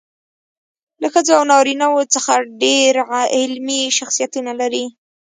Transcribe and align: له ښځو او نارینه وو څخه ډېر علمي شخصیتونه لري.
له 1.01 1.07
ښځو 1.13 1.33
او 1.39 1.43
نارینه 1.51 1.85
وو 1.91 2.01
څخه 2.13 2.33
ډېر 2.63 2.93
علمي 3.37 3.81
شخصیتونه 3.97 4.51
لري. 4.61 4.85